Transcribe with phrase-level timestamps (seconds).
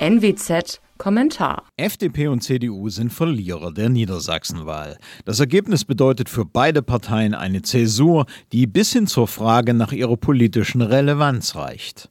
[0.00, 1.64] NWZ Kommentar.
[1.76, 4.96] FDP und CDU sind Verlierer der Niedersachsenwahl.
[5.24, 10.16] Das Ergebnis bedeutet für beide Parteien eine Zäsur, die bis hin zur Frage nach ihrer
[10.16, 12.10] politischen Relevanz reicht.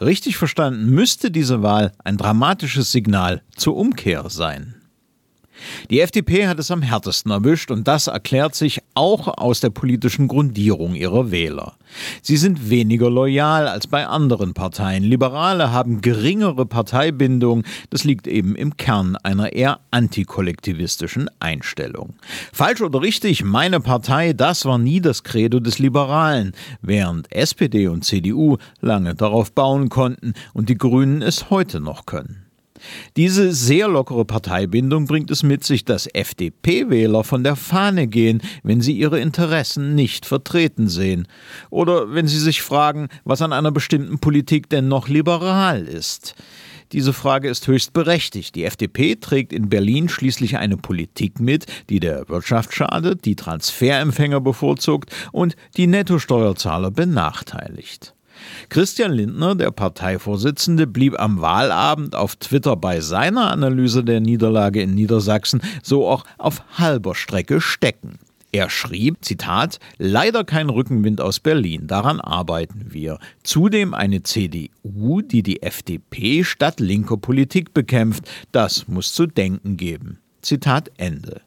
[0.00, 4.75] Richtig verstanden müsste diese Wahl ein dramatisches Signal zur Umkehr sein.
[5.90, 10.28] Die FDP hat es am härtesten erwischt und das erklärt sich auch aus der politischen
[10.28, 11.74] Grundierung ihrer Wähler.
[12.22, 15.04] Sie sind weniger loyal als bei anderen Parteien.
[15.04, 17.64] Liberale haben geringere Parteibindung.
[17.90, 22.14] Das liegt eben im Kern einer eher antikollektivistischen Einstellung.
[22.52, 26.52] Falsch oder richtig, meine Partei, das war nie das Credo des Liberalen,
[26.82, 32.45] während SPD und CDU lange darauf bauen konnten und die Grünen es heute noch können.
[33.16, 38.80] Diese sehr lockere Parteibindung bringt es mit sich, dass FDP-Wähler von der Fahne gehen, wenn
[38.80, 41.28] sie ihre Interessen nicht vertreten sehen.
[41.70, 46.34] Oder wenn sie sich fragen, was an einer bestimmten Politik denn noch liberal ist.
[46.92, 48.54] Diese Frage ist höchst berechtigt.
[48.54, 54.40] Die FDP trägt in Berlin schließlich eine Politik mit, die der Wirtschaft schadet, die Transferempfänger
[54.40, 58.15] bevorzugt und die Nettosteuerzahler benachteiligt.
[58.68, 64.94] Christian Lindner, der Parteivorsitzende, blieb am Wahlabend auf Twitter bei seiner Analyse der Niederlage in
[64.94, 68.18] Niedersachsen so auch auf halber Strecke stecken.
[68.52, 73.18] Er schrieb, Zitat, leider kein Rückenwind aus Berlin, daran arbeiten wir.
[73.42, 80.20] Zudem eine CDU, die die FDP statt linker Politik bekämpft, das muss zu denken geben.
[80.40, 81.42] Zitat Ende.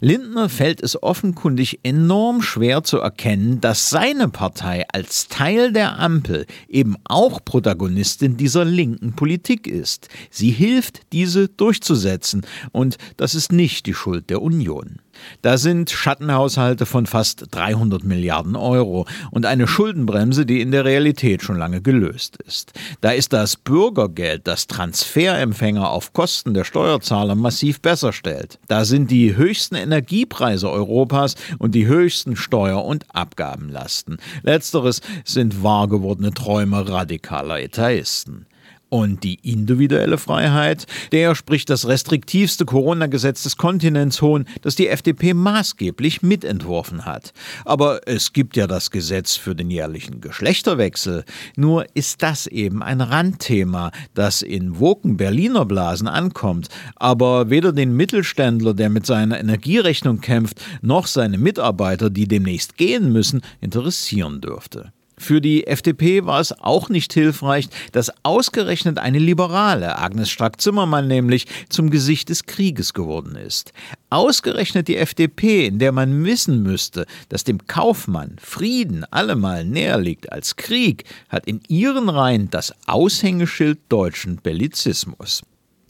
[0.00, 6.46] Lindner fällt es offenkundig enorm schwer zu erkennen, dass seine Partei als Teil der Ampel
[6.68, 10.08] eben auch Protagonistin dieser linken Politik ist.
[10.30, 15.00] Sie hilft, diese durchzusetzen, und das ist nicht die Schuld der Union.
[15.42, 21.42] Da sind Schattenhaushalte von fast 300 Milliarden Euro und eine Schuldenbremse, die in der Realität
[21.42, 22.72] schon lange gelöst ist.
[23.00, 28.58] Da ist das Bürgergeld, das Transferempfänger auf Kosten der Steuerzahler massiv besser stellt.
[28.68, 34.18] Da sind die höchsten Energiepreise Europas und die höchsten Steuer- und Abgabenlasten.
[34.42, 38.46] Letzteres sind wahr gewordene Träume radikaler Etaisten.
[38.90, 45.32] Und die individuelle Freiheit, der spricht das restriktivste Corona-Gesetz des Kontinents hohn, das die FDP
[45.32, 47.32] maßgeblich mitentworfen hat.
[47.64, 51.24] Aber es gibt ja das Gesetz für den jährlichen Geschlechterwechsel.
[51.56, 57.94] Nur ist das eben ein Randthema, das in woken Berliner Blasen ankommt, aber weder den
[57.94, 64.92] Mittelständler, der mit seiner Energierechnung kämpft, noch seine Mitarbeiter, die demnächst gehen müssen, interessieren dürfte.
[65.20, 71.46] Für die FDP war es auch nicht hilfreich, dass ausgerechnet eine Liberale, Agnes Strack-Zimmermann nämlich,
[71.68, 73.74] zum Gesicht des Krieges geworden ist.
[74.08, 80.32] Ausgerechnet die FDP, in der man wissen müsste, dass dem Kaufmann Frieden allemal näher liegt
[80.32, 85.42] als Krieg, hat in ihren Reihen das Aushängeschild deutschen Bellizismus.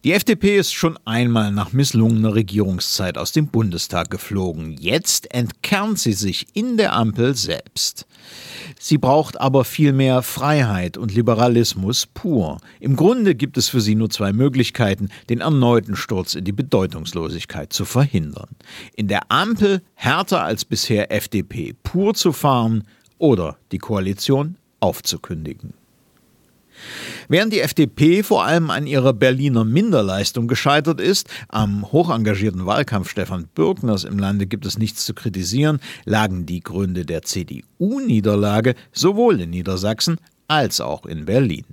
[0.03, 4.73] Die FDP ist schon einmal nach misslungener Regierungszeit aus dem Bundestag geflogen.
[4.73, 8.07] Jetzt entkernt sie sich in der Ampel selbst.
[8.79, 12.63] Sie braucht aber viel mehr Freiheit und Liberalismus pur.
[12.81, 17.71] Im Grunde gibt es für sie nur zwei Möglichkeiten, den erneuten Sturz in die Bedeutungslosigkeit
[17.71, 18.49] zu verhindern.
[18.97, 22.85] In der Ampel härter als bisher FDP pur zu fahren
[23.19, 25.75] oder die Koalition aufzukündigen.
[27.29, 33.49] Während die FDP vor allem an ihrer Berliner Minderleistung gescheitert ist, am hochengagierten Wahlkampf Stefan
[33.55, 39.51] Bürgners im Lande gibt es nichts zu kritisieren, lagen die Gründe der CDU-Niederlage sowohl in
[39.51, 40.19] Niedersachsen
[40.49, 41.65] als auch in Berlin.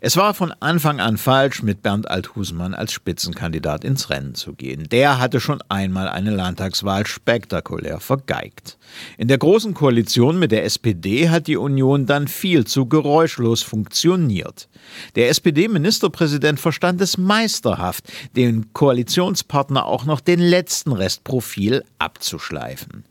[0.00, 4.88] Es war von Anfang an falsch, mit Bernd Althusmann als Spitzenkandidat ins Rennen zu gehen.
[4.90, 8.78] Der hatte schon einmal eine Landtagswahl spektakulär vergeigt.
[9.18, 14.68] In der Großen Koalition mit der SPD hat die Union dann viel zu geräuschlos funktioniert.
[15.14, 23.04] Der SPD-Ministerpräsident verstand es meisterhaft, den Koalitionspartner auch noch den letzten Restprofil abzuschleifen.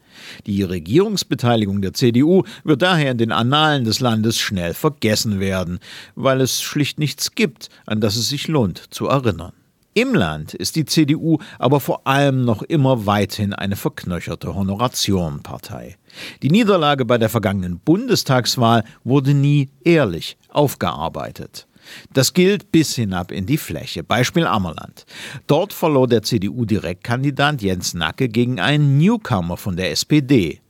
[0.46, 5.80] Die Regierungsbeteiligung der CDU wird daher in den Annalen des Landes schnell vergessen werden,
[6.16, 9.54] weil es schlicht nichts gibt, an das es sich lohnt zu erinnern.
[9.96, 15.98] Im Land ist die CDU aber vor allem noch immer weithin eine verknöcherte Honorationenpartei.
[16.42, 21.68] Die Niederlage bei der vergangenen Bundestagswahl wurde nie ehrlich aufgearbeitet.
[22.14, 24.04] Das gilt bis hinab in die Fläche.
[24.04, 25.06] Beispiel Ammerland.
[25.48, 30.62] Dort verlor der CDU-Direktkandidat Jens Nacke gegen einen Newcomer von der SPD.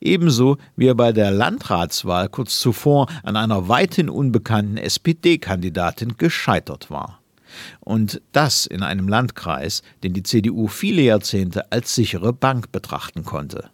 [0.00, 7.20] Ebenso wie er bei der Landratswahl kurz zuvor an einer weithin unbekannten SPD-Kandidatin gescheitert war.
[7.80, 13.70] Und das in einem Landkreis, den die CDU viele Jahrzehnte als sichere Bank betrachten konnte.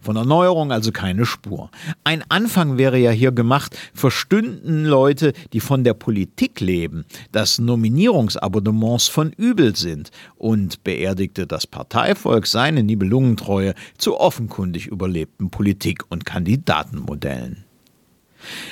[0.00, 1.70] Von Erneuerung also keine Spur.
[2.04, 9.08] Ein Anfang wäre ja hier gemacht, verstünden Leute, die von der Politik leben, dass Nominierungsabonnements
[9.08, 17.69] von übel sind und beerdigte das Parteivolk seine Nibelungentreue zu offenkundig überlebten Politik- und Kandidatenmodellen.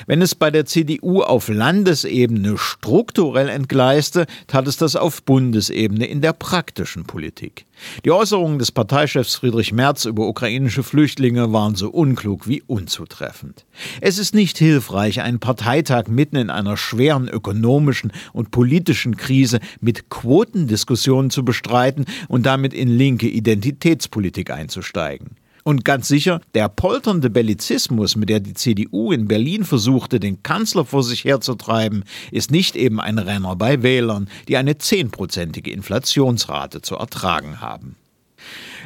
[0.09, 6.23] Wenn es bei der CDU auf Landesebene strukturell entgleiste, tat es das auf Bundesebene in
[6.23, 7.67] der praktischen Politik.
[8.07, 13.67] Die Äußerungen des Parteichefs Friedrich Merz über ukrainische Flüchtlinge waren so unklug wie unzutreffend.
[14.01, 20.09] Es ist nicht hilfreich, einen Parteitag mitten in einer schweren ökonomischen und politischen Krise mit
[20.09, 25.37] Quotendiskussionen zu bestreiten und damit in linke Identitätspolitik einzusteigen.
[25.69, 30.87] Und ganz sicher, der polternde Bellizismus, mit der die CDU in Berlin versuchte, den Kanzler
[30.87, 36.95] vor sich herzutreiben, ist nicht eben ein Renner bei Wählern, die eine zehnprozentige Inflationsrate zu
[36.95, 37.97] ertragen haben.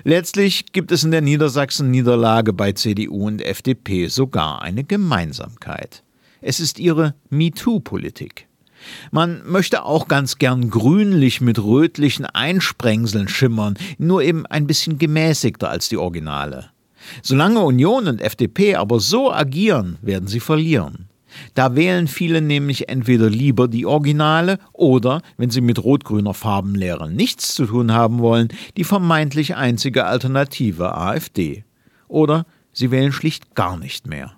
[0.03, 6.03] Letztlich gibt es in der Niedersachsen-Niederlage bei CDU und FDP sogar eine Gemeinsamkeit.
[6.41, 8.49] Es ist ihre MeToo-Politik.
[9.11, 15.71] Man möchte auch ganz gern grünlich mit rötlichen Einsprengseln schimmern, nur eben ein bisschen gemäßigter
[15.71, 16.72] als die Originale.
[17.23, 21.09] Solange Union und FDP aber so agieren, werden sie verlieren.
[21.55, 27.55] Da wählen viele nämlich entweder lieber die Originale oder, wenn sie mit rot-grüner Farbenlehre nichts
[27.55, 31.65] zu tun haben wollen, die vermeintlich einzige Alternative AfD.
[32.09, 34.33] Oder sie wählen schlicht gar nicht mehr.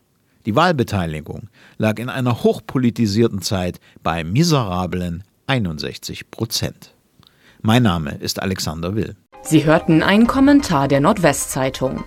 [0.47, 6.95] Die Wahlbeteiligung lag in einer hochpolitisierten Zeit bei miserablen 61 Prozent.
[7.63, 9.17] Mein Name ist Alexander Will.
[9.43, 12.05] Sie hörten einen Kommentar der Nordwestzeitung.